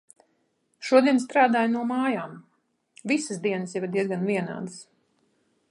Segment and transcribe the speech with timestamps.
[0.87, 2.33] Šodien strādāju no mājām.
[3.13, 4.81] Visas dienas jau ir diezgan vienādas.